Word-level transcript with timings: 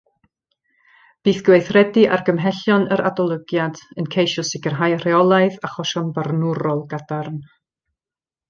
Bydd 1.27 1.41
gweithredu 1.49 2.05
argymhellion 2.17 2.87
yr 2.95 3.03
adolygiad 3.11 3.83
yn 4.05 4.09
ceisio 4.17 4.47
sicrhau 4.55 4.97
rheolaeth 5.05 5.63
achosion 5.71 6.13
barnwrol 6.17 6.87
gadarn 6.95 7.39